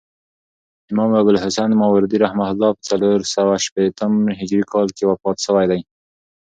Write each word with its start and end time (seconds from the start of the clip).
امام 0.91 1.11
ابوالحسن 1.21 1.69
ماوردي 1.81 2.17
رحمة 2.25 2.45
الله 2.51 2.69
په 2.77 2.81
څلورسوه 2.89 3.55
شپېتم 3.65 4.13
هجري 4.39 4.63
کال 4.71 4.87
کښي 4.95 5.05
وفات 5.07 5.37
سوی 5.45 5.65
دي. 5.71 5.81